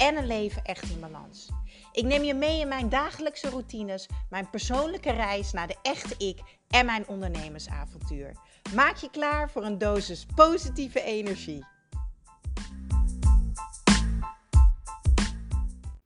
en 0.00 0.16
een 0.16 0.26
leven 0.26 0.64
echt 0.64 0.90
in 0.90 1.00
balans. 1.00 1.48
Ik 1.92 2.04
neem 2.04 2.22
je 2.22 2.34
mee 2.34 2.60
in 2.60 2.68
mijn 2.68 2.88
dagelijkse 2.88 3.50
routines, 3.50 4.08
mijn 4.30 4.50
persoonlijke 4.50 5.10
reis 5.10 5.52
naar 5.52 5.66
de 5.66 5.76
echte 5.82 6.14
ik 6.26 6.40
en 6.68 6.86
mijn 6.86 7.08
ondernemersavontuur. 7.08 8.36
Maak 8.74 8.96
je 8.96 9.10
klaar 9.10 9.50
voor 9.50 9.64
een 9.64 9.78
dosis 9.78 10.26
positieve 10.34 11.02
energie. 11.02 11.66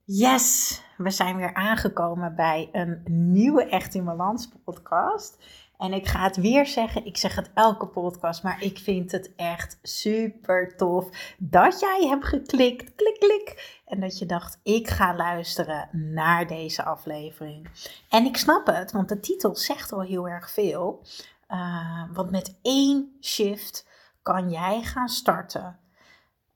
Yes, 0.05 0.81
we 0.97 1.09
zijn 1.09 1.35
weer 1.35 1.53
aangekomen 1.53 2.35
bij 2.35 2.69
een 2.71 3.01
nieuwe 3.09 3.65
Echt 3.65 3.93
in 3.93 4.05
Balans 4.05 4.49
podcast. 4.63 5.43
En 5.77 5.93
ik 5.93 6.07
ga 6.07 6.23
het 6.23 6.35
weer 6.35 6.65
zeggen, 6.65 7.05
ik 7.05 7.17
zeg 7.17 7.35
het 7.35 7.51
elke 7.53 7.87
podcast, 7.87 8.43
maar 8.43 8.61
ik 8.61 8.77
vind 8.77 9.11
het 9.11 9.35
echt 9.35 9.79
super 9.81 10.75
tof 10.77 11.35
dat 11.37 11.79
jij 11.79 12.07
hebt 12.07 12.25
geklikt, 12.25 12.95
klik, 12.95 13.19
klik. 13.19 13.79
En 13.85 13.99
dat 13.99 14.19
je 14.19 14.25
dacht, 14.25 14.59
ik 14.63 14.89
ga 14.89 15.15
luisteren 15.15 15.89
naar 15.91 16.47
deze 16.47 16.83
aflevering. 16.83 17.69
En 18.09 18.25
ik 18.25 18.37
snap 18.37 18.67
het, 18.67 18.91
want 18.91 19.09
de 19.09 19.19
titel 19.19 19.55
zegt 19.55 19.91
al 19.91 20.01
heel 20.01 20.27
erg 20.27 20.51
veel. 20.51 21.05
Uh, 21.49 22.03
want 22.13 22.31
met 22.31 22.55
één 22.61 23.17
shift 23.21 23.87
kan 24.21 24.49
jij 24.49 24.81
gaan 24.81 25.09
starten 25.09 25.79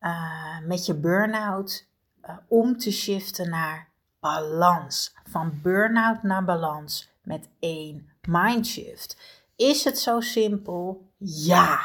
uh, 0.01 0.59
met 0.65 0.85
je 0.85 0.95
burn-out 0.95 1.87
uh, 2.21 2.37
om 2.47 2.77
te 2.77 2.91
shiften 2.91 3.49
naar 3.49 3.89
balans. 4.19 5.15
Van 5.23 5.59
burn-out 5.61 6.23
naar 6.23 6.45
balans 6.45 7.11
met 7.23 7.49
één 7.59 8.09
mindshift. 8.29 9.17
Is 9.55 9.83
het 9.83 9.99
zo 9.99 10.19
simpel? 10.19 11.07
Ja. 11.17 11.79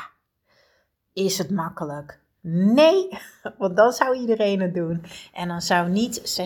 Is 1.12 1.38
het 1.38 1.50
makkelijk? 1.50 2.20
Nee, 2.46 3.08
want 3.58 3.76
dan 3.76 3.92
zou 3.92 4.16
iedereen 4.16 4.60
het 4.60 4.74
doen. 4.74 5.04
En 5.32 5.48
dan 5.48 5.62
zou 5.62 5.90
niet 5.90 6.40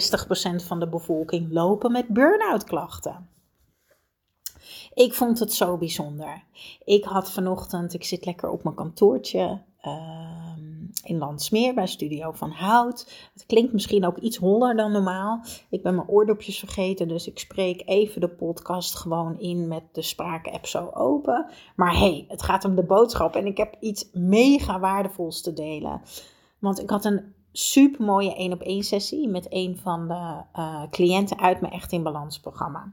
60% 0.62 0.66
van 0.66 0.80
de 0.80 0.88
bevolking 0.88 1.52
lopen 1.52 1.92
met 1.92 2.08
burn-out 2.08 2.64
klachten. 2.64 3.28
Ik 4.94 5.14
vond 5.14 5.38
het 5.38 5.52
zo 5.52 5.76
bijzonder. 5.76 6.42
Ik 6.84 7.04
had 7.04 7.30
vanochtend, 7.30 7.94
ik 7.94 8.04
zit 8.04 8.24
lekker 8.24 8.50
op 8.50 8.62
mijn 8.62 8.74
kantoortje. 8.74 9.62
Uh, 9.82 10.52
in 11.02 11.18
Landsmeer 11.18 11.74
bij 11.74 11.86
Studio 11.86 12.32
van 12.32 12.50
Hout. 12.50 13.28
Het 13.32 13.46
klinkt 13.46 13.72
misschien 13.72 14.06
ook 14.06 14.16
iets 14.16 14.36
holler 14.36 14.76
dan 14.76 14.92
normaal. 14.92 15.40
Ik 15.70 15.82
ben 15.82 15.94
mijn 15.94 16.08
oordopjes 16.08 16.58
vergeten, 16.58 17.08
dus 17.08 17.26
ik 17.26 17.38
spreek 17.38 17.82
even 17.84 18.20
de 18.20 18.28
podcast 18.28 18.96
gewoon 18.96 19.38
in 19.38 19.68
met 19.68 19.82
de 19.92 20.02
spraak-app 20.02 20.66
zo 20.66 20.90
open. 20.94 21.46
Maar 21.76 21.98
hey, 21.98 22.24
het 22.28 22.42
gaat 22.42 22.64
om 22.64 22.74
de 22.74 22.84
boodschap 22.84 23.36
en 23.36 23.46
ik 23.46 23.56
heb 23.56 23.76
iets 23.80 24.08
mega 24.12 24.80
waardevols 24.80 25.42
te 25.42 25.52
delen. 25.52 26.00
Want 26.58 26.80
ik 26.80 26.90
had 26.90 27.04
een 27.04 27.34
super 27.52 28.04
mooie 28.04 28.34
1 28.34 28.52
op 28.52 28.60
1 28.60 28.82
sessie 28.82 29.28
met 29.28 29.46
een 29.48 29.76
van 29.76 30.08
de 30.08 30.42
uh, 30.58 30.82
cliënten 30.90 31.38
uit 31.38 31.60
mijn 31.60 31.72
Echt 31.72 31.92
in 31.92 32.02
Balans 32.02 32.40
programma. 32.40 32.92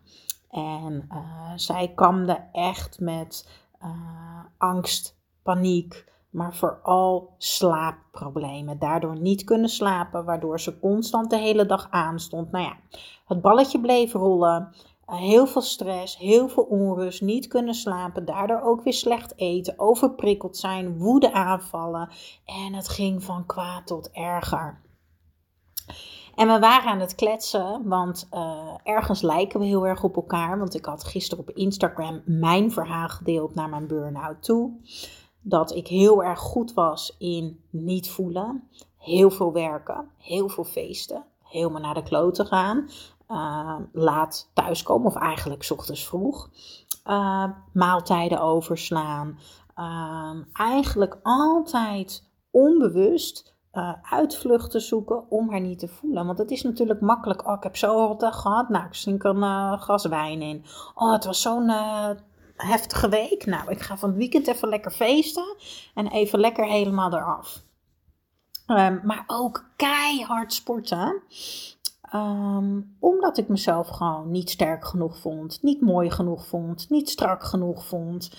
En 0.49 1.07
uh, 1.11 1.51
zij 1.55 1.91
kamde 1.95 2.43
echt 2.51 2.99
met 2.99 3.49
uh, 3.83 4.39
angst, 4.57 5.17
paniek, 5.43 6.05
maar 6.35 6.55
vooral 6.55 7.33
slaapproblemen. 7.37 8.79
Daardoor 8.79 9.19
niet 9.19 9.43
kunnen 9.43 9.69
slapen, 9.69 10.25
waardoor 10.25 10.59
ze 10.59 10.79
constant 10.79 11.29
de 11.29 11.37
hele 11.37 11.65
dag 11.65 11.87
aanstond. 11.89 12.51
Nou 12.51 12.63
ja, 12.63 12.77
het 13.25 13.41
balletje 13.41 13.79
bleef 13.79 14.13
rollen. 14.13 14.75
Eh, 15.05 15.15
heel 15.15 15.47
veel 15.47 15.61
stress, 15.61 16.17
heel 16.17 16.49
veel 16.49 16.63
onrust, 16.63 17.21
niet 17.21 17.47
kunnen 17.47 17.73
slapen, 17.73 18.25
daardoor 18.25 18.61
ook 18.61 18.83
weer 18.83 18.93
slecht 18.93 19.33
eten, 19.35 19.79
overprikkeld 19.79 20.57
zijn, 20.57 20.97
woede 20.97 21.33
aanvallen. 21.33 22.09
En 22.45 22.73
het 22.73 22.87
ging 22.87 23.23
van 23.23 23.45
kwaad 23.45 23.87
tot 23.87 24.09
erger. 24.11 24.83
En 26.35 26.47
we 26.47 26.59
waren 26.59 26.91
aan 26.91 26.99
het 26.99 27.15
kletsen, 27.15 27.81
want 27.87 28.27
uh, 28.33 28.75
ergens 28.83 29.21
lijken 29.21 29.59
we 29.59 29.65
heel 29.65 29.87
erg 29.87 30.03
op 30.03 30.15
elkaar. 30.15 30.59
Want 30.59 30.75
ik 30.75 30.85
had 30.85 31.03
gisteren 31.03 31.47
op 31.47 31.55
Instagram 31.55 32.21
mijn 32.25 32.71
verhaal 32.71 33.07
gedeeld 33.07 33.55
naar 33.55 33.69
mijn 33.69 33.87
burn-out 33.87 34.43
toe 34.43 34.73
dat 35.47 35.75
ik 35.75 35.87
heel 35.87 36.23
erg 36.23 36.39
goed 36.39 36.73
was 36.73 37.15
in 37.19 37.59
niet 37.69 38.09
voelen. 38.09 38.69
Heel 38.97 39.31
veel 39.31 39.51
werken, 39.51 40.09
heel 40.17 40.49
veel 40.49 40.63
feesten, 40.63 41.23
helemaal 41.43 41.81
naar 41.81 41.93
de 41.93 42.03
kloten 42.03 42.45
gaan. 42.45 42.89
Uh, 43.29 43.75
laat 43.91 44.49
thuiskomen, 44.53 45.07
of 45.07 45.15
eigenlijk 45.15 45.67
ochtends 45.71 46.07
vroeg. 46.07 46.49
Uh, 47.07 47.45
maaltijden 47.73 48.41
overslaan. 48.41 49.39
Uh, 49.77 50.31
eigenlijk 50.53 51.19
altijd 51.23 52.29
onbewust 52.51 53.53
uh, 53.73 53.93
uitvluchten 54.01 54.81
zoeken 54.81 55.29
om 55.29 55.49
haar 55.49 55.61
niet 55.61 55.79
te 55.79 55.87
voelen. 55.87 56.25
Want 56.25 56.37
het 56.37 56.51
is 56.51 56.63
natuurlijk 56.63 57.01
makkelijk. 57.01 57.47
Oh, 57.47 57.53
ik 57.53 57.63
heb 57.63 57.77
zo'n 57.77 58.17
dag 58.17 58.41
gehad. 58.41 58.69
Nou, 58.69 58.85
ik 58.85 58.93
zink 58.93 59.23
een 59.23 59.37
uh, 59.37 59.81
glas 59.81 60.05
wijn 60.05 60.41
in. 60.41 60.65
Oh, 60.95 61.11
het 61.11 61.25
was 61.25 61.41
zo'n 61.41 61.71
heftige 62.55 63.09
week. 63.09 63.45
Nou, 63.45 63.71
ik 63.71 63.81
ga 63.81 63.97
van 63.97 64.09
het 64.09 64.17
weekend 64.17 64.47
even 64.47 64.69
lekker 64.69 64.91
feesten 64.91 65.55
en 65.93 66.07
even 66.07 66.39
lekker 66.39 66.65
helemaal 66.65 67.13
eraf. 67.13 67.63
Um, 68.67 69.01
maar 69.03 69.23
ook 69.27 69.65
keihard 69.75 70.53
sporten. 70.53 71.21
Um, 72.13 72.95
omdat 72.99 73.37
ik 73.37 73.47
mezelf 73.47 73.87
gewoon 73.87 74.31
niet 74.31 74.49
sterk 74.49 74.85
genoeg 74.85 75.17
vond, 75.17 75.59
niet 75.61 75.81
mooi 75.81 76.11
genoeg 76.11 76.47
vond, 76.47 76.89
niet 76.89 77.09
strak 77.09 77.43
genoeg 77.43 77.85
vond. 77.85 78.31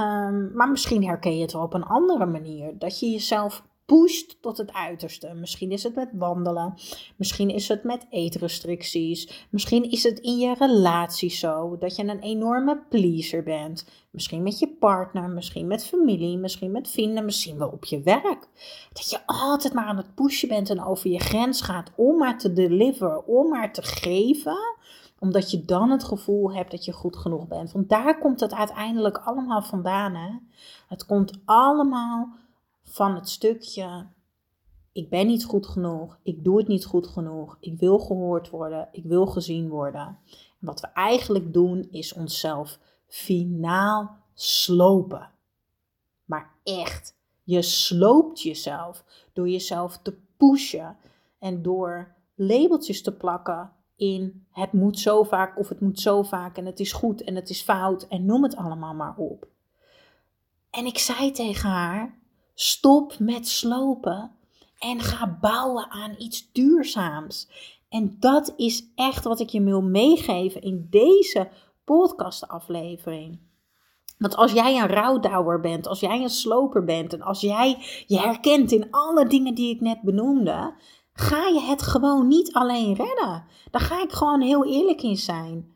Um, 0.00 0.50
maar 0.54 0.70
misschien 0.70 1.04
herken 1.04 1.36
je 1.36 1.42
het 1.42 1.52
wel 1.52 1.62
op 1.62 1.74
een 1.74 1.84
andere 1.84 2.26
manier. 2.26 2.78
Dat 2.78 3.00
je 3.00 3.10
jezelf 3.10 3.62
pusht 3.84 4.36
tot 4.40 4.58
het 4.58 4.72
uiterste. 4.72 5.34
Misschien 5.34 5.70
is 5.70 5.82
het 5.82 5.94
met 5.94 6.08
wandelen, 6.12 6.74
misschien 7.16 7.50
is 7.50 7.68
het 7.68 7.84
met 7.84 8.06
eetrestricties, 8.10 9.46
misschien 9.50 9.90
is 9.90 10.02
het 10.02 10.18
in 10.18 10.38
je 10.38 10.54
relatie 10.58 11.30
zo 11.30 11.76
dat 11.78 11.96
je 11.96 12.04
een 12.04 12.20
enorme 12.20 12.82
pleaser 12.88 13.42
bent. 13.42 13.86
Misschien 14.10 14.42
met 14.42 14.58
je 14.58 14.68
partner, 14.68 15.28
misschien 15.28 15.66
met 15.66 15.84
familie, 15.84 16.38
misschien 16.38 16.70
met 16.70 16.90
vrienden, 16.90 17.24
misschien 17.24 17.58
wel 17.58 17.68
op 17.68 17.84
je 17.84 18.00
werk. 18.02 18.48
Dat 18.92 19.10
je 19.10 19.18
altijd 19.26 19.72
maar 19.72 19.86
aan 19.86 19.96
het 19.96 20.14
pushen 20.14 20.48
bent 20.48 20.70
en 20.70 20.84
over 20.84 21.10
je 21.10 21.20
grens 21.20 21.60
gaat 21.60 21.90
om 21.96 22.18
maar 22.18 22.38
te 22.38 22.52
deliveren, 22.52 23.26
om 23.26 23.48
maar 23.48 23.72
te 23.72 23.82
geven 23.82 24.56
omdat 25.18 25.50
je 25.50 25.64
dan 25.64 25.90
het 25.90 26.04
gevoel 26.04 26.52
hebt 26.52 26.70
dat 26.70 26.84
je 26.84 26.92
goed 26.92 27.16
genoeg 27.16 27.48
bent. 27.48 27.72
Want 27.72 27.88
daar 27.88 28.18
komt 28.18 28.40
het 28.40 28.54
uiteindelijk 28.54 29.18
allemaal 29.18 29.62
vandaan. 29.62 30.14
Hè? 30.14 30.30
Het 30.88 31.06
komt 31.06 31.32
allemaal 31.44 32.28
van 32.94 33.14
het 33.14 33.28
stukje 33.28 34.06
ik 34.92 35.08
ben 35.08 35.26
niet 35.26 35.44
goed 35.44 35.66
genoeg, 35.66 36.18
ik 36.22 36.44
doe 36.44 36.58
het 36.58 36.68
niet 36.68 36.84
goed 36.84 37.06
genoeg, 37.06 37.56
ik 37.60 37.78
wil 37.78 37.98
gehoord 37.98 38.50
worden, 38.50 38.88
ik 38.92 39.04
wil 39.04 39.26
gezien 39.26 39.68
worden. 39.68 40.18
En 40.60 40.66
wat 40.66 40.80
we 40.80 40.86
eigenlijk 40.86 41.52
doen 41.52 41.88
is 41.90 42.12
onszelf 42.12 42.78
finaal 43.06 44.16
slopen. 44.34 45.30
Maar 46.24 46.50
echt, 46.62 47.16
je 47.42 47.62
sloopt 47.62 48.42
jezelf 48.42 49.04
door 49.32 49.48
jezelf 49.48 49.98
te 49.98 50.16
pushen 50.36 50.96
en 51.38 51.62
door 51.62 52.14
labeltjes 52.34 53.02
te 53.02 53.12
plakken 53.12 53.72
in 53.96 54.46
het 54.50 54.72
moet 54.72 54.98
zo 54.98 55.22
vaak 55.22 55.58
of 55.58 55.68
het 55.68 55.80
moet 55.80 56.00
zo 56.00 56.22
vaak 56.22 56.56
en 56.56 56.66
het 56.66 56.80
is 56.80 56.92
goed 56.92 57.22
en 57.22 57.34
het 57.34 57.50
is 57.50 57.62
fout 57.62 58.06
en 58.08 58.26
noem 58.26 58.42
het 58.42 58.56
allemaal 58.56 58.94
maar 58.94 59.16
op. 59.16 59.46
En 60.70 60.86
ik 60.86 60.98
zei 60.98 61.30
tegen 61.30 61.70
haar, 61.70 62.22
Stop 62.54 63.18
met 63.18 63.48
slopen 63.48 64.30
en 64.78 65.00
ga 65.00 65.38
bouwen 65.40 65.90
aan 65.90 66.14
iets 66.18 66.52
duurzaams. 66.52 67.48
En 67.88 68.16
dat 68.18 68.52
is 68.56 68.92
echt 68.94 69.24
wat 69.24 69.40
ik 69.40 69.48
je 69.48 69.62
wil 69.62 69.82
meegeven 69.82 70.62
in 70.62 70.86
deze 70.90 71.48
podcastaflevering. 71.84 73.40
Want 74.18 74.36
als 74.36 74.52
jij 74.52 74.78
een 74.78 74.88
rouwdouwer 74.88 75.60
bent, 75.60 75.86
als 75.86 76.00
jij 76.00 76.22
een 76.22 76.30
sloper 76.30 76.84
bent 76.84 77.12
en 77.12 77.22
als 77.22 77.40
jij 77.40 77.78
je 78.06 78.18
herkent 78.18 78.72
in 78.72 78.90
alle 78.90 79.26
dingen 79.26 79.54
die 79.54 79.74
ik 79.74 79.80
net 79.80 80.02
benoemde, 80.02 80.74
ga 81.12 81.46
je 81.46 81.60
het 81.60 81.82
gewoon 81.82 82.26
niet 82.26 82.52
alleen 82.52 82.94
redden. 82.94 83.44
Daar 83.70 83.80
ga 83.80 84.02
ik 84.02 84.12
gewoon 84.12 84.40
heel 84.40 84.64
eerlijk 84.64 85.02
in 85.02 85.16
zijn. 85.16 85.72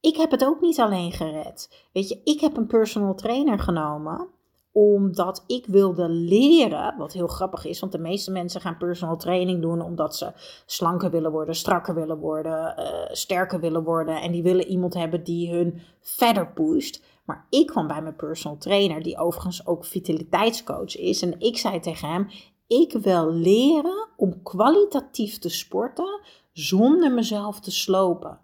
Ik 0.00 0.16
heb 0.16 0.30
het 0.30 0.44
ook 0.44 0.60
niet 0.60 0.80
alleen 0.80 1.12
gered. 1.12 1.86
Weet 1.92 2.08
je, 2.08 2.20
ik 2.24 2.40
heb 2.40 2.56
een 2.56 2.66
personal 2.66 3.14
trainer 3.14 3.58
genomen 3.58 4.28
omdat 4.72 5.44
ik 5.46 5.66
wilde 5.66 6.08
leren, 6.08 6.94
wat 6.98 7.12
heel 7.12 7.26
grappig 7.26 7.64
is, 7.64 7.80
want 7.80 7.92
de 7.92 7.98
meeste 7.98 8.30
mensen 8.30 8.60
gaan 8.60 8.76
personal 8.76 9.16
training 9.16 9.62
doen 9.62 9.80
omdat 9.80 10.16
ze 10.16 10.32
slanker 10.66 11.10
willen 11.10 11.30
worden, 11.30 11.54
strakker 11.54 11.94
willen 11.94 12.18
worden, 12.18 12.74
uh, 12.78 12.84
sterker 13.10 13.60
willen 13.60 13.84
worden. 13.84 14.20
En 14.20 14.32
die 14.32 14.42
willen 14.42 14.66
iemand 14.66 14.94
hebben 14.94 15.24
die 15.24 15.52
hun 15.52 15.80
verder 16.00 16.52
pusht. 16.52 17.02
Maar 17.24 17.46
ik 17.50 17.66
kwam 17.66 17.86
bij 17.86 18.02
mijn 18.02 18.16
personal 18.16 18.56
trainer, 18.56 19.02
die 19.02 19.18
overigens 19.18 19.66
ook 19.66 19.84
vitaliteitscoach 19.84 20.96
is. 20.96 21.22
En 21.22 21.40
ik 21.40 21.58
zei 21.58 21.80
tegen 21.80 22.08
hem: 22.08 22.28
Ik 22.66 22.92
wil 22.92 23.32
leren 23.32 24.08
om 24.16 24.42
kwalitatief 24.42 25.38
te 25.38 25.48
sporten 25.48 26.20
zonder 26.52 27.12
mezelf 27.12 27.60
te 27.60 27.70
slopen. 27.70 28.40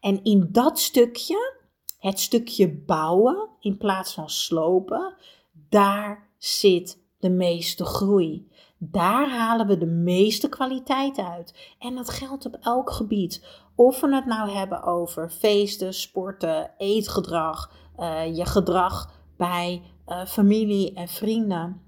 En 0.00 0.24
in 0.24 0.48
dat 0.50 0.78
stukje, 0.78 1.58
het 1.98 2.20
stukje 2.20 2.68
bouwen 2.74 3.48
in 3.60 3.76
plaats 3.76 4.14
van 4.14 4.30
slopen, 4.30 5.14
daar 5.70 6.28
zit 6.38 6.98
de 7.18 7.30
meeste 7.30 7.84
groei. 7.84 8.48
Daar 8.78 9.30
halen 9.30 9.66
we 9.66 9.78
de 9.78 9.86
meeste 9.86 10.48
kwaliteit 10.48 11.18
uit. 11.18 11.74
En 11.78 11.94
dat 11.94 12.10
geldt 12.10 12.46
op 12.46 12.56
elk 12.60 12.90
gebied. 12.90 13.44
Of 13.74 14.00
we 14.00 14.14
het 14.14 14.26
nou 14.26 14.50
hebben 14.50 14.82
over 14.82 15.30
feesten, 15.30 15.94
sporten, 15.94 16.70
eetgedrag, 16.78 17.72
uh, 17.98 18.36
je 18.36 18.46
gedrag 18.46 19.12
bij 19.36 19.82
uh, 20.08 20.24
familie 20.24 20.94
en 20.94 21.08
vrienden. 21.08 21.82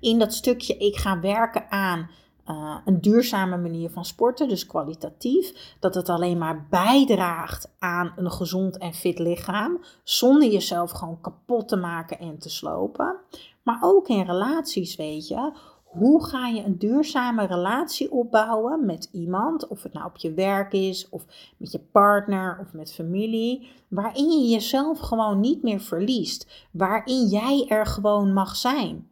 In 0.00 0.18
dat 0.18 0.34
stukje, 0.34 0.76
ik 0.76 0.96
ga 0.96 1.20
werken 1.20 1.70
aan 1.70 2.10
uh, 2.46 2.76
een 2.84 3.00
duurzame 3.00 3.56
manier 3.56 3.90
van 3.90 4.04
sporten, 4.04 4.48
dus 4.48 4.66
kwalitatief. 4.66 5.76
Dat 5.80 5.94
het 5.94 6.08
alleen 6.08 6.38
maar 6.38 6.66
bijdraagt 6.70 7.74
aan 7.78 8.12
een 8.16 8.30
gezond 8.30 8.78
en 8.78 8.94
fit 8.94 9.18
lichaam, 9.18 9.80
zonder 10.02 10.48
jezelf 10.48 10.90
gewoon 10.90 11.20
kapot 11.20 11.68
te 11.68 11.76
maken 11.76 12.18
en 12.18 12.38
te 12.38 12.50
slopen. 12.50 13.16
Maar 13.62 13.78
ook 13.80 14.08
in 14.08 14.24
relaties, 14.24 14.96
weet 14.96 15.28
je. 15.28 15.52
Hoe 15.84 16.24
ga 16.24 16.46
je 16.46 16.64
een 16.64 16.78
duurzame 16.78 17.46
relatie 17.46 18.12
opbouwen 18.12 18.86
met 18.86 19.08
iemand, 19.12 19.68
of 19.68 19.82
het 19.82 19.92
nou 19.92 20.06
op 20.06 20.16
je 20.16 20.32
werk 20.32 20.72
is, 20.72 21.08
of 21.08 21.24
met 21.56 21.72
je 21.72 21.78
partner, 21.78 22.58
of 22.60 22.72
met 22.72 22.94
familie, 22.94 23.68
waarin 23.88 24.30
je 24.30 24.48
jezelf 24.48 24.98
gewoon 24.98 25.40
niet 25.40 25.62
meer 25.62 25.80
verliest, 25.80 26.66
waarin 26.70 27.26
jij 27.26 27.66
er 27.68 27.86
gewoon 27.86 28.32
mag 28.32 28.56
zijn. 28.56 29.08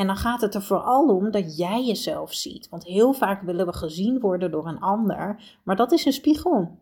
En 0.00 0.06
dan 0.06 0.16
gaat 0.16 0.40
het 0.40 0.54
er 0.54 0.62
vooral 0.62 1.16
om 1.16 1.30
dat 1.30 1.56
jij 1.56 1.84
jezelf 1.84 2.34
ziet. 2.34 2.68
Want 2.68 2.84
heel 2.84 3.12
vaak 3.12 3.42
willen 3.42 3.66
we 3.66 3.72
gezien 3.72 4.20
worden 4.20 4.50
door 4.50 4.66
een 4.66 4.80
ander, 4.80 5.42
maar 5.62 5.76
dat 5.76 5.92
is 5.92 6.04
een 6.04 6.12
spiegel. 6.12 6.78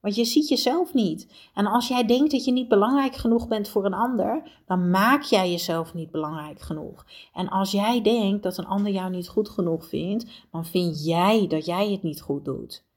Want 0.00 0.14
je 0.14 0.24
ziet 0.24 0.48
jezelf 0.48 0.94
niet. 0.94 1.50
En 1.54 1.66
als 1.66 1.88
jij 1.88 2.04
denkt 2.04 2.30
dat 2.30 2.44
je 2.44 2.52
niet 2.52 2.68
belangrijk 2.68 3.14
genoeg 3.14 3.48
bent 3.48 3.68
voor 3.68 3.84
een 3.84 3.94
ander, 3.94 4.42
dan 4.66 4.90
maak 4.90 5.22
jij 5.22 5.50
jezelf 5.50 5.94
niet 5.94 6.10
belangrijk 6.10 6.60
genoeg. 6.60 7.06
En 7.32 7.48
als 7.48 7.70
jij 7.70 8.02
denkt 8.02 8.42
dat 8.42 8.58
een 8.58 8.66
ander 8.66 8.92
jou 8.92 9.10
niet 9.10 9.28
goed 9.28 9.48
genoeg 9.48 9.86
vindt, 9.86 10.46
dan 10.50 10.64
vind 10.64 11.04
jij 11.04 11.46
dat 11.46 11.64
jij 11.64 11.90
het 11.90 12.02
niet 12.02 12.20
goed 12.20 12.44
doet. 12.44 12.87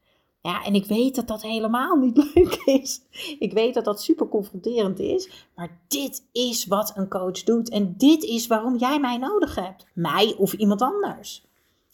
Ja, 0.42 0.64
en 0.64 0.76
ik 0.76 0.86
weet 0.86 1.16
dat 1.16 1.28
dat 1.28 1.42
helemaal 1.42 1.96
niet 1.96 2.18
leuk 2.34 2.56
is. 2.66 3.02
Ik 3.40 3.54
weet 3.54 3.74
dat 3.74 3.86
dat 3.86 4.02
super 4.02 4.28
confronterend 4.28 5.00
is. 5.00 5.48
Maar 5.56 5.80
dit 5.88 6.28
is 6.32 6.66
wat 6.66 6.94
een 6.96 7.10
coach 7.10 7.44
doet. 7.44 7.70
En 7.70 7.94
dit 7.98 8.24
is 8.24 8.48
waarom 8.48 8.78
jij 8.78 9.00
mij 9.00 9.18
nodig 9.18 9.56
hebt. 9.56 9.86
Mij 9.94 10.36
of 10.38 10.54
iemand 10.54 10.82
anders. 10.82 11.50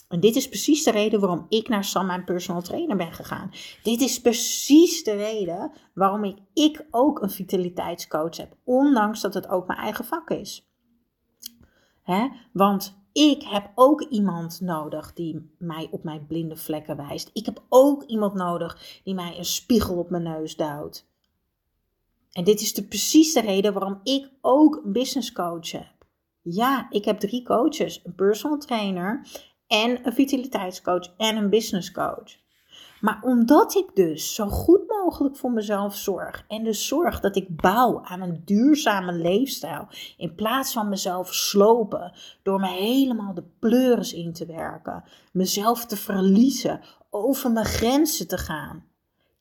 En 0.08 0.20
dit 0.20 0.36
is 0.36 0.50
precies 0.50 0.84
de 0.84 0.92
reden 0.92 1.20
waarom 1.20 1.46
ik 1.50 1.70
naar 1.70 1.84
Sam, 1.84 2.06
mijn 2.06 2.24
personal 2.24 2.62
trainer, 2.62 2.98
ben 2.98 3.14
gegaan. 3.14 3.52
Dit 3.84 4.02
is 4.02 4.22
precies 4.22 5.04
de 5.04 5.16
reden 5.16 5.72
waarom 5.94 6.24
ik, 6.24 6.38
ik 6.54 6.86
ook 6.92 7.22
een 7.22 7.30
vitaliteitscoach 7.30 8.38
heb. 8.38 8.56
Ondanks 8.64 9.22
dat 9.22 9.34
het 9.34 9.48
ook 9.50 9.68
mijn 9.68 9.80
eigen 9.80 10.06
vak 10.06 10.30
is. 10.30 10.68
Hè? 12.04 12.28
Want 12.54 12.98
ik 13.18 13.44
heb 13.44 13.72
ook 13.76 14.02
iemand 14.02 14.62
nodig 14.62 15.14
die 15.14 15.50
mij 15.58 15.88
op 15.92 16.04
mijn 16.04 16.26
blinde 16.28 16.56
vlekken 16.56 16.98
wijst. 16.98 17.30
Ik 17.34 17.46
heb 17.46 17.64
ook 17.70 18.04
iemand 18.04 18.34
nodig 18.34 19.02
die 19.04 19.14
mij 19.14 19.38
een 19.38 19.46
spiegel 19.46 19.98
op 19.98 20.10
mijn 20.10 20.24
neus 20.24 20.56
duwt. 20.56 21.06
En 22.32 22.44
dit 22.44 22.62
is 22.62 22.74
de, 22.74 22.84
precies 22.84 23.34
de 23.34 23.42
reden 23.42 23.74
waarom 23.74 24.00
ik 24.04 24.30
ook 24.42 24.82
een 24.84 24.92
business 24.92 25.32
coach 25.32 25.72
heb. 25.72 26.06
Ja, 26.42 26.88
ik 26.90 27.06
heb 27.06 27.20
drie 27.20 27.44
coaches: 27.44 28.02
een 28.04 28.16
personal 28.16 28.58
trainer 28.58 29.28
en 29.68 30.06
een 30.06 30.14
vitaliteitscoach 30.14 31.14
en 31.18 31.36
een 31.36 31.50
business 31.50 31.92
coach. 31.92 32.47
Maar 33.02 33.20
omdat 33.22 33.76
ik 33.76 33.96
dus 33.96 34.36
zo 34.36 34.48
goed 34.48 34.88
mogelijk 34.88 35.36
voor 35.36 35.52
mezelf 35.52 35.96
zorg 35.96 36.46
en 36.48 36.64
dus 36.64 36.88
zorg 36.88 37.20
dat 37.20 37.36
ik 37.36 37.62
bouw 37.62 38.02
aan 38.04 38.22
een 38.22 38.42
duurzame 38.46 39.14
leefstijl 39.14 39.88
in 40.18 40.36
plaats 40.36 40.74
van 40.74 40.90
mezelf 40.90 41.34
slopen 41.34 42.14
door 42.44 42.60
me 42.60 42.68
helemaal 42.68 43.34
de 43.34 43.44
pleuris 43.60 44.14
in 44.14 44.34
te 44.34 44.46
werken, 44.46 45.04
mezelf 45.32 45.86
te 45.86 45.98
verliezen, 45.98 46.82
over 47.10 47.52
mijn 47.52 47.66
grenzen 47.66 48.28
te 48.28 48.38
gaan. 48.38 48.86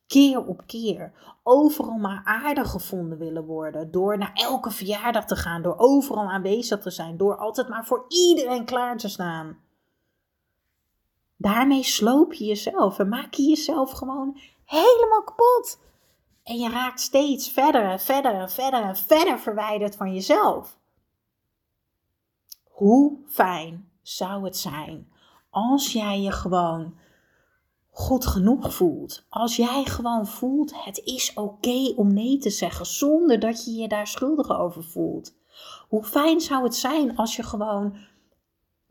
Keer 0.07 0.45
op 0.45 0.63
keer, 0.65 1.11
overal 1.43 1.97
maar 1.97 2.21
aardig 2.23 2.69
gevonden 2.69 3.17
willen 3.17 3.45
worden, 3.45 3.91
door 3.91 4.17
naar 4.17 4.31
elke 4.33 4.71
verjaardag 4.71 5.25
te 5.25 5.35
gaan, 5.35 5.61
door 5.61 5.77
overal 5.77 6.29
aanwezig 6.29 6.79
te 6.79 6.89
zijn, 6.89 7.17
door 7.17 7.37
altijd 7.37 7.67
maar 7.69 7.85
voor 7.85 8.05
iedereen 8.07 8.65
klaar 8.65 8.97
te 8.97 9.09
staan. 9.09 9.57
Daarmee 11.37 11.83
sloop 11.83 12.33
je 12.33 12.45
jezelf 12.45 12.99
en 12.99 13.09
maak 13.09 13.33
je 13.33 13.43
jezelf 13.43 13.91
gewoon 13.91 14.39
helemaal 14.65 15.23
kapot. 15.23 15.79
En 16.43 16.57
je 16.57 16.69
raakt 16.69 16.99
steeds 16.99 17.49
verder 17.49 17.83
en 17.83 17.99
verder 17.99 18.33
en 18.33 18.49
verder 18.49 18.83
en 18.83 18.95
verder 18.95 19.39
verwijderd 19.39 19.95
van 19.95 20.13
jezelf. 20.13 20.77
Hoe 22.63 23.17
fijn 23.27 23.91
zou 24.01 24.43
het 24.43 24.57
zijn 24.57 25.11
als 25.49 25.91
jij 25.91 26.21
je 26.21 26.31
gewoon 26.31 26.93
goed 27.97 28.25
genoeg 28.25 28.73
voelt. 28.73 29.25
Als 29.29 29.55
jij 29.55 29.85
gewoon 29.85 30.27
voelt, 30.27 30.83
het 30.83 30.97
is 30.97 31.33
oké 31.33 31.93
om 31.95 32.13
nee 32.13 32.37
te 32.37 32.49
zeggen 32.49 32.85
zonder 32.85 33.39
dat 33.39 33.65
je 33.65 33.71
je 33.71 33.87
daar 33.87 34.07
schuldig 34.07 34.49
over 34.59 34.83
voelt. 34.83 35.35
Hoe 35.89 36.03
fijn 36.03 36.41
zou 36.41 36.63
het 36.63 36.75
zijn 36.75 37.15
als 37.15 37.35
je 37.35 37.43
gewoon 37.43 37.97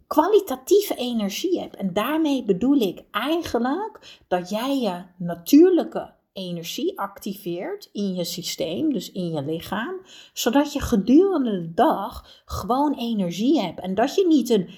kwalitatieve 0.06 0.94
energie 0.94 1.60
hebt. 1.60 1.76
En 1.76 1.92
daarmee 1.92 2.44
bedoel 2.44 2.76
ik 2.76 3.04
eigenlijk 3.10 4.24
dat 4.28 4.50
jij 4.50 4.78
je 4.78 5.02
natuurlijke 5.16 6.14
energie 6.32 6.98
activeert 6.98 7.88
in 7.92 8.14
je 8.14 8.24
systeem, 8.24 8.92
dus 8.92 9.12
in 9.12 9.30
je 9.30 9.42
lichaam, 9.42 9.94
zodat 10.32 10.72
je 10.72 10.80
gedurende 10.80 11.50
de 11.50 11.74
dag 11.74 12.42
gewoon 12.44 12.94
energie 12.94 13.60
hebt 13.60 13.80
en 13.80 13.94
dat 13.94 14.14
je 14.14 14.26
niet 14.26 14.50
een 14.50 14.70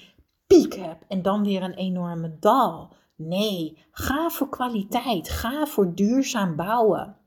piek 0.47 0.75
hebt 0.75 1.05
en 1.07 1.21
dan 1.21 1.43
weer 1.43 1.63
een 1.63 1.73
enorme 1.73 2.37
dal. 2.39 2.93
Nee, 3.15 3.77
ga 3.91 4.29
voor 4.29 4.49
kwaliteit, 4.49 5.29
ga 5.29 5.65
voor 5.65 5.95
duurzaam 5.95 6.55
bouwen. 6.55 7.18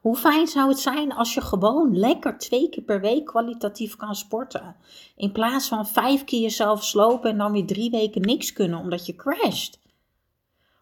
Hoe 0.00 0.16
fijn 0.16 0.46
zou 0.46 0.68
het 0.68 0.78
zijn 0.78 1.12
als 1.12 1.34
je 1.34 1.40
gewoon 1.40 1.98
lekker 1.98 2.38
twee 2.38 2.68
keer 2.68 2.82
per 2.82 3.00
week 3.00 3.24
kwalitatief 3.24 3.96
kan 3.96 4.14
sporten? 4.14 4.76
In 5.16 5.32
plaats 5.32 5.68
van 5.68 5.86
vijf 5.86 6.24
keer 6.24 6.40
jezelf 6.40 6.84
slopen 6.84 7.30
en 7.30 7.38
dan 7.38 7.52
weer 7.52 7.66
drie 7.66 7.90
weken 7.90 8.20
niks 8.20 8.52
kunnen 8.52 8.78
omdat 8.78 9.06
je 9.06 9.16
crasht. 9.16 9.78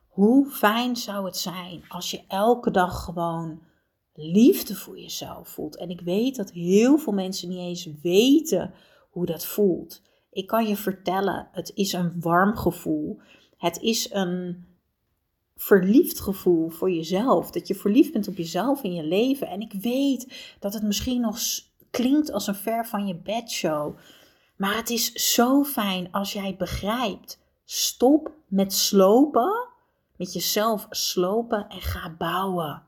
Hoe 0.08 0.50
fijn 0.50 0.96
zou 0.96 1.24
het 1.24 1.36
zijn 1.36 1.84
als 1.88 2.10
je 2.10 2.20
elke 2.28 2.70
dag 2.70 3.04
gewoon 3.04 3.60
liefde 4.14 4.74
voor 4.74 4.98
jezelf 5.00 5.48
voelt? 5.48 5.76
En 5.76 5.90
ik 5.90 6.00
weet 6.00 6.36
dat 6.36 6.50
heel 6.50 6.98
veel 6.98 7.12
mensen 7.12 7.48
niet 7.48 7.58
eens 7.58 7.88
weten 8.02 8.74
hoe 9.10 9.26
dat 9.26 9.46
voelt. 9.46 10.02
Ik 10.30 10.46
kan 10.46 10.66
je 10.66 10.76
vertellen, 10.76 11.48
het 11.52 11.72
is 11.74 11.92
een 11.92 12.20
warm 12.20 12.56
gevoel. 12.56 13.20
Het 13.56 13.80
is 13.80 14.12
een 14.12 14.66
verliefd 15.58 16.20
gevoel 16.20 16.68
voor 16.68 16.90
jezelf. 16.90 17.50
Dat 17.50 17.68
je 17.68 17.74
verliefd 17.74 18.12
bent 18.12 18.28
op 18.28 18.36
jezelf 18.36 18.82
in 18.82 18.94
je 18.94 19.02
leven. 19.02 19.48
En 19.48 19.60
ik 19.60 19.72
weet 19.72 20.56
dat 20.58 20.74
het 20.74 20.82
misschien 20.82 21.20
nog 21.20 21.38
klinkt 21.90 22.32
als 22.32 22.46
een 22.46 22.54
ver 22.54 22.86
van 22.86 23.06
je 23.06 23.14
bedshow. 23.14 23.96
Maar 24.56 24.76
het 24.76 24.90
is 24.90 25.12
zo 25.12 25.64
fijn 25.64 26.12
als 26.12 26.32
jij 26.32 26.54
begrijpt. 26.58 27.38
Stop 27.64 28.32
met 28.46 28.72
slopen. 28.72 29.66
Met 30.16 30.32
jezelf 30.32 30.86
slopen 30.90 31.68
en 31.68 31.80
ga 31.80 32.14
bouwen. 32.18 32.82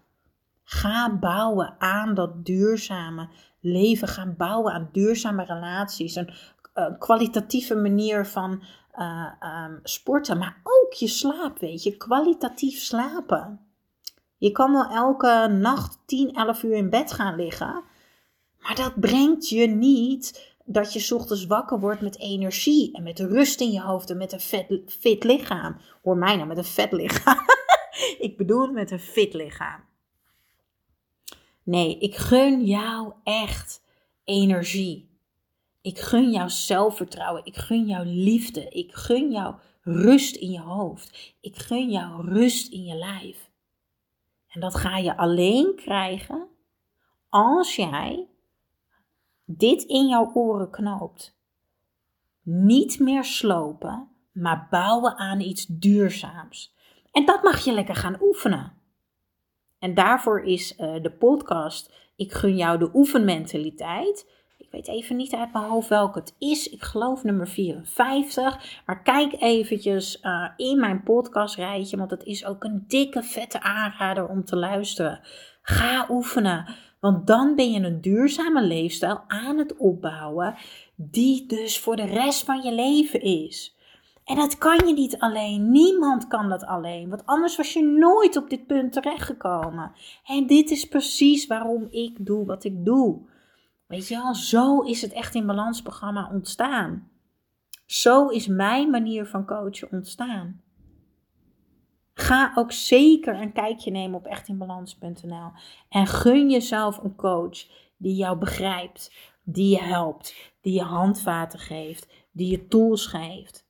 Ga 0.65 1.17
bouwen 1.17 1.75
aan 1.79 2.15
dat 2.15 2.45
duurzame 2.45 3.29
leven. 3.61 4.09
Ga 4.09 4.27
bouwen 4.27 4.73
aan 4.73 4.89
duurzame 4.93 5.45
relaties. 5.45 6.15
Een, 6.15 6.33
een 6.75 6.99
kwalitatieve 6.99 7.75
manier 7.75 8.27
van 8.27 8.62
uh, 8.99 9.27
um, 9.65 9.81
sporten, 9.83 10.39
maar 10.39 10.61
ook 10.62 10.80
je 10.95 11.07
slaap, 11.07 11.59
weet 11.59 11.83
je, 11.83 11.97
kwalitatief 11.97 12.79
slapen. 12.79 13.61
Je 14.37 14.53
kan 14.53 14.73
wel 14.73 14.87
elke 14.91 15.57
nacht 15.61 15.99
10, 16.07 16.35
11 16.35 16.63
uur 16.63 16.75
in 16.75 16.91
bed 16.91 17.13
gaan 17.13 17.37
liggen, 17.37 17.83
maar 18.59 18.75
dat 18.75 19.01
brengt 19.01 19.49
je 19.49 19.67
niet 19.67 20.55
dat 20.65 20.93
je 20.93 21.15
ochtends 21.15 21.47
wakker 21.47 21.81
wordt 21.81 22.01
met 22.01 22.19
energie 22.19 22.93
en 22.93 23.03
met 23.03 23.19
rust 23.19 23.61
in 23.61 23.71
je 23.71 23.81
hoofd 23.81 24.11
en 24.11 24.17
met 24.17 24.33
een 24.33 24.41
vet, 24.41 24.83
fit 24.87 25.25
lichaam. 25.25 25.77
Hoor 26.03 26.17
mij 26.17 26.37
nou 26.37 26.49
met 26.49 26.57
een 26.57 26.65
vet 26.65 26.93
lichaam. 26.93 27.39
ik 28.27 28.35
bedoel 28.37 28.67
met 28.67 28.91
een 28.91 29.01
fit 29.01 29.35
lichaam. 29.35 29.85
Nee, 31.63 31.99
ik 31.99 32.17
gun 32.17 32.65
jou 32.65 33.13
echt 33.25 33.83
energie. 34.25 35.09
Ik 35.83 35.99
gun 35.99 36.31
jou 36.31 36.51
zelfvertrouwen. 36.51 37.45
Ik 37.45 37.57
gun 37.57 37.87
jou 37.87 38.07
liefde. 38.07 38.69
Ik 38.69 38.95
gun 38.95 39.31
jou 39.31 39.55
rust 39.93 40.37
in 40.37 40.51
je 40.51 40.61
hoofd. 40.61 41.35
Ik 41.41 41.57
gun 41.57 41.91
jou 41.91 42.29
rust 42.29 42.73
in 42.73 42.85
je 42.85 42.95
lijf. 42.95 43.51
En 44.49 44.61
dat 44.61 44.75
ga 44.75 44.97
je 44.97 45.17
alleen 45.17 45.75
krijgen 45.77 46.49
als 47.29 47.77
jij 47.77 48.29
dit 49.45 49.83
in 49.83 50.09
jouw 50.09 50.31
oren 50.35 50.71
knoopt. 50.71 51.39
Niet 52.43 52.99
meer 52.99 53.25
slopen, 53.25 54.09
maar 54.33 54.67
bouwen 54.71 55.17
aan 55.17 55.41
iets 55.41 55.67
duurzaams. 55.67 56.75
En 57.13 57.25
dat 57.25 57.43
mag 57.43 57.65
je 57.65 57.73
lekker 57.73 57.97
gaan 57.97 58.23
oefenen. 58.23 58.73
En 59.79 59.95
daarvoor 59.95 60.43
is 60.43 60.79
uh, 60.79 61.03
de 61.03 61.11
podcast 61.11 61.93
Ik 62.17 62.33
gun 62.33 62.57
jou 62.57 62.79
de 62.79 62.91
oefenmentaliteit 62.95 64.40
weet 64.71 64.89
even 64.89 65.17
niet 65.17 65.35
uit 65.35 65.53
mijn 65.53 65.65
hoofd 65.65 65.89
welke 65.89 66.19
het 66.19 66.35
is. 66.39 66.69
Ik 66.69 66.83
geloof 66.83 67.25
nummer 67.25 67.49
54. 67.49 68.83
Maar 68.87 69.03
kijk 69.03 69.37
eventjes 69.41 70.21
uh, 70.23 70.49
in 70.57 70.81
mijn 70.81 71.03
podcastrijtje, 71.03 71.97
want 71.97 72.11
het 72.11 72.25
is 72.25 72.45
ook 72.45 72.65
een 72.65 72.85
dikke, 72.87 73.23
vette 73.23 73.61
aanrader 73.61 74.29
om 74.29 74.45
te 74.45 74.57
luisteren. 74.57 75.21
Ga 75.62 76.07
oefenen, 76.11 76.75
want 77.00 77.27
dan 77.27 77.55
ben 77.55 77.71
je 77.71 77.81
een 77.81 78.00
duurzame 78.00 78.62
leefstijl 78.62 79.21
aan 79.27 79.59
het 79.59 79.77
opbouwen, 79.77 80.55
die 80.95 81.47
dus 81.47 81.81
voor 81.81 81.97
de 81.97 82.07
rest 82.07 82.45
van 82.45 82.62
je 82.62 82.73
leven 82.73 83.21
is. 83.21 83.79
En 84.25 84.37
dat 84.37 84.59
kan 84.59 84.87
je 84.87 84.93
niet 84.93 85.19
alleen. 85.19 85.71
Niemand 85.71 86.27
kan 86.27 86.49
dat 86.49 86.65
alleen. 86.65 87.09
Want 87.09 87.27
anders 87.27 87.57
was 87.57 87.73
je 87.73 87.83
nooit 87.83 88.37
op 88.37 88.50
dit 88.50 88.67
punt 88.67 88.93
terechtgekomen. 88.93 89.93
En 90.25 90.47
dit 90.47 90.71
is 90.71 90.89
precies 90.89 91.47
waarom 91.47 91.87
ik 91.91 92.27
doe 92.27 92.47
wat 92.47 92.65
ik 92.65 92.85
doe. 92.85 93.19
Weet 93.91 94.09
je 94.09 94.17
wel, 94.17 94.35
zo 94.35 94.81
is 94.81 95.03
het 95.03 95.13
echt 95.13 95.35
in 95.35 95.47
balans 95.47 95.83
programma 95.83 96.31
ontstaan. 96.33 97.11
Zo 97.87 98.29
is 98.29 98.47
mijn 98.47 98.91
manier 98.91 99.27
van 99.27 99.47
coachen 99.47 99.89
ontstaan. 99.93 100.63
Ga 102.15 102.53
ook 102.55 102.73
zeker 102.73 103.41
een 103.41 103.53
kijkje 103.53 103.91
nemen 103.91 104.19
op 104.19 104.27
echtinbalans.nl 104.27 105.53
en 105.89 106.07
gun 106.07 106.51
jezelf 106.51 106.99
een 107.03 107.17
coach 107.17 107.67
die 107.97 108.15
jou 108.15 108.39
begrijpt, 108.39 109.13
die 109.43 109.71
je 109.71 109.83
helpt, 109.83 110.53
die 110.61 110.75
je 110.75 110.83
handvaten 110.83 111.59
geeft, 111.59 112.09
die 112.33 112.51
je 112.51 112.67
tools 112.67 113.07
geeft. 113.07 113.67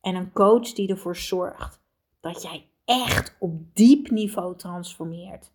En 0.00 0.14
een 0.14 0.32
coach 0.32 0.72
die 0.72 0.88
ervoor 0.88 1.16
zorgt 1.16 1.80
dat 2.20 2.42
jij 2.42 2.68
echt 2.84 3.36
op 3.38 3.74
diep 3.74 4.10
niveau 4.10 4.56
transformeert. 4.56 5.52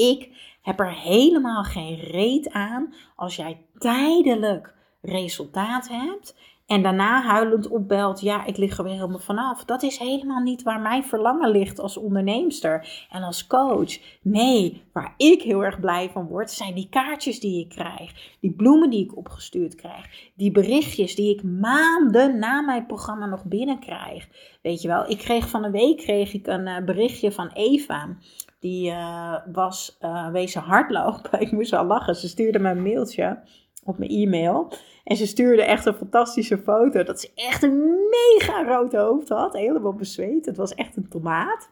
Ik 0.00 0.28
heb 0.62 0.80
er 0.80 0.92
helemaal 0.92 1.62
geen 1.62 2.00
reet 2.00 2.50
aan 2.50 2.94
als 3.16 3.36
jij 3.36 3.64
tijdelijk 3.78 4.74
resultaat 5.00 5.88
hebt 5.88 6.34
en 6.70 6.82
daarna 6.82 7.22
huilend 7.22 7.68
opbelt, 7.68 8.20
ja, 8.20 8.46
ik 8.46 8.56
lig 8.56 8.78
er 8.78 8.84
weer 8.84 8.92
helemaal 8.92 9.18
vanaf. 9.18 9.64
Dat 9.64 9.82
is 9.82 9.98
helemaal 9.98 10.42
niet 10.42 10.62
waar 10.62 10.80
mijn 10.80 11.04
verlangen 11.04 11.50
ligt 11.50 11.78
als 11.78 11.96
onderneemster 11.96 13.06
en 13.10 13.22
als 13.22 13.46
coach. 13.46 13.98
Nee, 14.22 14.82
waar 14.92 15.14
ik 15.16 15.42
heel 15.42 15.64
erg 15.64 15.80
blij 15.80 16.10
van 16.10 16.26
word, 16.26 16.50
zijn 16.50 16.74
die 16.74 16.88
kaartjes 16.88 17.40
die 17.40 17.60
ik 17.60 17.68
krijg. 17.68 18.36
Die 18.40 18.52
bloemen 18.52 18.90
die 18.90 19.04
ik 19.04 19.16
opgestuurd 19.16 19.74
krijg. 19.74 20.30
Die 20.34 20.50
berichtjes 20.50 21.14
die 21.14 21.34
ik 21.34 21.42
maanden 21.42 22.38
na 22.38 22.60
mijn 22.60 22.86
programma 22.86 23.26
nog 23.26 23.44
binnenkrijg. 23.44 24.28
Weet 24.62 24.82
je 24.82 24.88
wel, 24.88 25.10
ik 25.10 25.18
kreeg 25.18 25.48
van 25.48 25.64
een 25.64 25.72
week 25.72 25.96
kreeg 25.96 26.32
ik 26.32 26.46
een 26.46 26.66
eh, 26.66 26.84
berichtje 26.84 27.32
van 27.32 27.50
Eva. 27.52 28.16
Die 28.60 28.90
uh, 28.90 29.36
was 29.52 29.98
uh, 30.00 30.30
wezen 30.30 30.60
hardlopen. 30.62 31.40
Ik 31.46 31.52
moest 31.52 31.70
wel 31.70 31.84
lachen. 31.84 32.16
Ze 32.16 32.28
stuurde 32.28 32.58
me 32.58 32.70
een 32.70 32.82
mailtje 32.82 33.38
op 33.84 33.98
mijn 33.98 34.10
e-mail. 34.10 34.72
En 35.04 35.16
ze 35.16 35.26
stuurde 35.26 35.62
echt 35.62 35.86
een 35.86 35.94
fantastische 35.94 36.58
foto. 36.58 37.02
Dat 37.02 37.20
ze 37.20 37.30
echt 37.34 37.62
een 37.62 38.08
mega 38.10 38.64
rood 38.64 38.92
hoofd 38.92 39.28
had. 39.28 39.52
Helemaal 39.52 39.94
bezweet. 39.94 40.46
Het 40.46 40.56
was 40.56 40.74
echt 40.74 40.96
een 40.96 41.08
tomaat. 41.08 41.70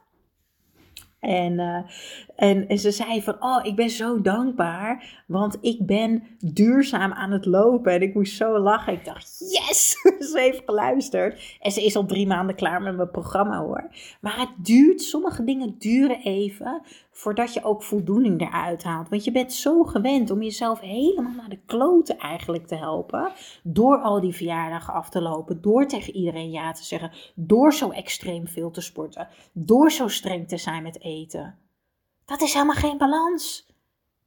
En, 1.21 1.53
uh, 1.53 1.77
en, 2.37 2.69
en, 2.69 2.79
ze 2.79 2.91
zei 2.91 3.23
van, 3.23 3.37
oh, 3.41 3.61
ik 3.63 3.77
ben 3.77 3.91
zo 3.91 4.21
dankbaar, 4.21 5.23
want 5.27 5.59
ik 5.61 5.87
ben 5.87 6.23
duurzaam 6.39 7.13
aan 7.13 7.31
het 7.31 7.47
lopen. 7.47 7.93
En 7.93 8.03
ik 8.03 8.15
moest 8.15 8.37
zo 8.37 8.59
lachen. 8.59 8.93
Ik 8.93 9.05
dacht, 9.05 9.39
yes, 9.39 9.91
ze 10.33 10.39
heeft 10.41 10.63
geluisterd. 10.65 11.57
En 11.61 11.71
ze 11.71 11.85
is 11.85 11.97
al 11.97 12.07
drie 12.07 12.27
maanden 12.27 12.57
klaar 12.57 12.83
met 12.83 12.97
mijn 12.97 13.11
programma 13.11 13.59
hoor. 13.59 13.89
Maar 14.21 14.39
het 14.39 14.65
duurt, 14.67 15.01
sommige 15.03 15.45
dingen 15.45 15.75
duren 15.79 16.21
even 16.21 16.83
voordat 17.19 17.55
je 17.55 17.65
ook 17.65 17.83
voldoening 17.83 18.41
eruit 18.41 18.83
haalt. 18.83 19.09
Want 19.09 19.25
je 19.25 19.33
bent 19.33 19.53
zo 19.53 19.83
gewend 19.83 20.31
om 20.31 20.43
jezelf 20.43 20.81
helemaal 20.81 21.33
naar 21.33 21.49
de 21.49 21.61
kloten 21.67 22.19
eigenlijk 22.19 22.67
te 22.67 22.75
helpen. 22.75 23.33
Door 23.63 23.99
al 23.99 24.21
die 24.21 24.35
verjaardagen 24.35 24.95
af 24.95 25.09
te 25.11 25.21
lopen. 25.21 25.61
Door 25.61 25.87
tegen 25.87 26.15
iedereen 26.15 26.51
ja 26.51 26.73
te 26.73 26.85
zeggen. 26.85 27.13
Door 27.35 27.75
zo 27.75 27.91
extreem 27.91 28.49
veel 28.49 28.71
te 28.71 28.81
sporten. 28.81 29.29
Door 29.53 29.91
zo 29.91 30.09
streng 30.09 30.49
te 30.49 30.57
zijn 30.57 30.83
met 30.83 31.03
eten. 31.03 31.59
Dat 32.25 32.41
is 32.41 32.53
helemaal 32.53 32.75
geen 32.75 32.99
balans. 32.99 33.68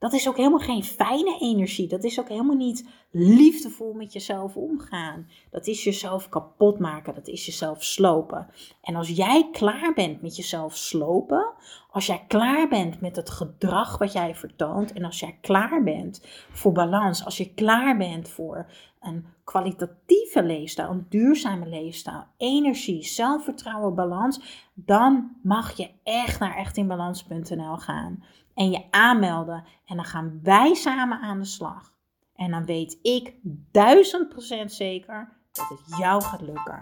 Dat 0.01 0.13
is 0.13 0.27
ook 0.27 0.37
helemaal 0.37 0.59
geen 0.59 0.83
fijne 0.83 1.37
energie. 1.39 1.87
Dat 1.87 2.03
is 2.03 2.19
ook 2.19 2.29
helemaal 2.29 2.55
niet 2.55 2.87
liefdevol 3.11 3.93
met 3.93 4.13
jezelf 4.13 4.55
omgaan. 4.55 5.27
Dat 5.51 5.67
is 5.67 5.83
jezelf 5.83 6.29
kapot 6.29 6.79
maken. 6.79 7.13
Dat 7.13 7.27
is 7.27 7.45
jezelf 7.45 7.83
slopen. 7.83 8.47
En 8.81 8.95
als 8.95 9.09
jij 9.09 9.49
klaar 9.51 9.93
bent 9.93 10.21
met 10.21 10.35
jezelf 10.35 10.75
slopen, 10.75 11.53
als 11.91 12.05
jij 12.05 12.23
klaar 12.27 12.67
bent 12.67 13.01
met 13.01 13.15
het 13.15 13.29
gedrag 13.29 13.97
wat 13.97 14.13
jij 14.13 14.35
vertoont 14.35 14.93
en 14.93 15.03
als 15.05 15.19
jij 15.19 15.37
klaar 15.41 15.83
bent 15.83 16.21
voor 16.51 16.71
balans, 16.71 17.25
als 17.25 17.37
je 17.37 17.53
klaar 17.53 17.97
bent 17.97 18.29
voor 18.29 18.65
een 19.01 19.25
kwalitatieve 19.43 20.43
leefstijl, 20.43 20.89
een 20.89 21.05
duurzame 21.09 21.67
leefstijl, 21.67 22.23
energie, 22.37 23.03
zelfvertrouwen, 23.03 23.95
balans, 23.95 24.69
dan 24.73 25.37
mag 25.43 25.77
je 25.77 25.89
echt 26.03 26.39
naar 26.39 26.55
echtinbalans.nl 26.55 27.77
gaan 27.77 28.23
en 28.61 28.71
je 28.71 28.91
aanmelden. 28.91 29.63
En 29.85 29.95
dan 29.95 30.05
gaan 30.05 30.39
wij 30.43 30.73
samen 30.73 31.19
aan 31.19 31.39
de 31.39 31.45
slag. 31.45 31.93
En 32.35 32.51
dan 32.51 32.65
weet 32.65 32.99
ik 33.01 33.35
duizend 33.71 34.29
procent 34.29 34.71
zeker 34.71 35.37
dat 35.51 35.69
het 35.69 35.97
jou 35.97 36.23
gaat 36.23 36.41
lukken. 36.41 36.81